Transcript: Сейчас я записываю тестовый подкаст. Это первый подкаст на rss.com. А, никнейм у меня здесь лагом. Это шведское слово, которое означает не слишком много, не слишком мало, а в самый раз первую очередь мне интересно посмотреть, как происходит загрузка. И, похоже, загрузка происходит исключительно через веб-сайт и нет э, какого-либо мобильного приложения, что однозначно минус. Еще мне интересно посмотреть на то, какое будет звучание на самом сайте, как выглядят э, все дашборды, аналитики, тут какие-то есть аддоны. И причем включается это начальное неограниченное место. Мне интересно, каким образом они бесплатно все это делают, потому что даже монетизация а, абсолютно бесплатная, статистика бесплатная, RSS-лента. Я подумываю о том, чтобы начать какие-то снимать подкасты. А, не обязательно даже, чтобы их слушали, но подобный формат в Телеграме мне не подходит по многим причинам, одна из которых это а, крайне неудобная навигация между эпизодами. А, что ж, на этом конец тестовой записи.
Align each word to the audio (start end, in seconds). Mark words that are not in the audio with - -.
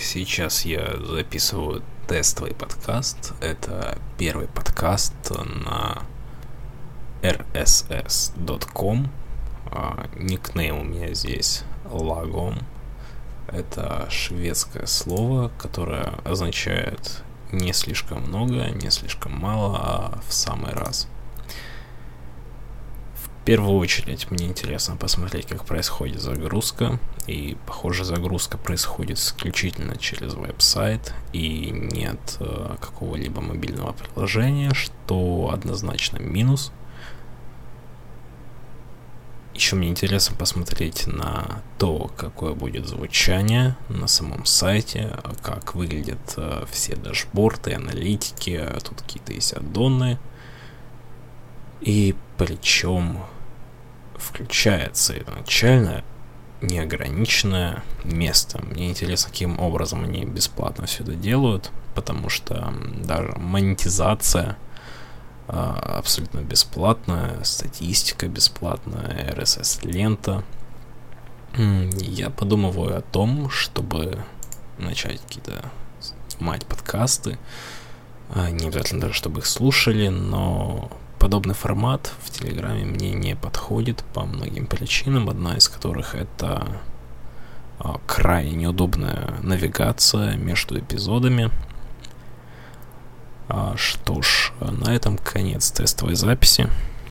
Сейчас 0.00 0.64
я 0.64 0.96
записываю 0.98 1.82
тестовый 2.06 2.54
подкаст. 2.54 3.32
Это 3.40 3.98
первый 4.18 4.46
подкаст 4.46 5.14
на 5.30 6.02
rss.com. 7.22 9.10
А, 9.70 10.06
никнейм 10.16 10.78
у 10.78 10.84
меня 10.84 11.14
здесь 11.14 11.64
лагом. 11.90 12.58
Это 13.48 14.06
шведское 14.10 14.86
слово, 14.86 15.50
которое 15.58 16.14
означает 16.24 17.22
не 17.50 17.72
слишком 17.72 18.22
много, 18.22 18.68
не 18.70 18.90
слишком 18.90 19.32
мало, 19.32 19.78
а 19.78 20.18
в 20.28 20.32
самый 20.32 20.72
раз 20.72 21.08
первую 23.46 23.78
очередь 23.78 24.28
мне 24.32 24.46
интересно 24.46 24.96
посмотреть, 24.96 25.46
как 25.46 25.64
происходит 25.64 26.20
загрузка. 26.20 26.98
И, 27.28 27.56
похоже, 27.64 28.04
загрузка 28.04 28.58
происходит 28.58 29.18
исключительно 29.18 29.96
через 29.96 30.34
веб-сайт 30.34 31.14
и 31.32 31.70
нет 31.70 32.38
э, 32.40 32.74
какого-либо 32.80 33.40
мобильного 33.40 33.92
приложения, 33.92 34.74
что 34.74 35.50
однозначно 35.52 36.18
минус. 36.18 36.72
Еще 39.54 39.76
мне 39.76 39.90
интересно 39.90 40.36
посмотреть 40.36 41.06
на 41.06 41.62
то, 41.78 42.10
какое 42.16 42.52
будет 42.52 42.88
звучание 42.88 43.76
на 43.88 44.08
самом 44.08 44.44
сайте, 44.44 45.16
как 45.42 45.76
выглядят 45.76 46.34
э, 46.36 46.64
все 46.68 46.96
дашборды, 46.96 47.74
аналитики, 47.74 48.60
тут 48.82 49.02
какие-то 49.02 49.32
есть 49.32 49.52
аддоны. 49.52 50.18
И 51.80 52.16
причем 52.36 53.20
включается 54.18 55.14
это 55.14 55.30
начальное 55.32 56.04
неограниченное 56.62 57.82
место. 58.04 58.62
Мне 58.64 58.90
интересно, 58.90 59.30
каким 59.30 59.58
образом 59.60 60.04
они 60.04 60.24
бесплатно 60.24 60.86
все 60.86 61.02
это 61.02 61.14
делают, 61.14 61.70
потому 61.94 62.28
что 62.28 62.72
даже 63.04 63.32
монетизация 63.36 64.56
а, 65.48 65.96
абсолютно 65.98 66.40
бесплатная, 66.40 67.42
статистика 67.44 68.26
бесплатная, 68.26 69.32
RSS-лента. 69.34 70.44
Я 71.56 72.30
подумываю 72.30 72.98
о 72.98 73.00
том, 73.00 73.48
чтобы 73.48 74.24
начать 74.78 75.22
какие-то 75.22 75.70
снимать 76.28 76.66
подкасты. 76.66 77.38
А, 78.34 78.50
не 78.50 78.66
обязательно 78.66 79.02
даже, 79.02 79.14
чтобы 79.14 79.40
их 79.40 79.46
слушали, 79.46 80.08
но 80.08 80.90
подобный 81.26 81.54
формат 81.54 82.12
в 82.22 82.30
Телеграме 82.30 82.84
мне 82.84 83.12
не 83.12 83.34
подходит 83.34 84.04
по 84.14 84.24
многим 84.24 84.68
причинам, 84.68 85.28
одна 85.28 85.56
из 85.56 85.68
которых 85.68 86.14
это 86.14 86.68
а, 87.80 87.98
крайне 88.06 88.52
неудобная 88.52 89.34
навигация 89.42 90.36
между 90.36 90.78
эпизодами. 90.78 91.50
А, 93.48 93.74
что 93.76 94.22
ж, 94.22 94.52
на 94.60 94.94
этом 94.94 95.18
конец 95.18 95.72
тестовой 95.72 96.14
записи. 96.14 96.70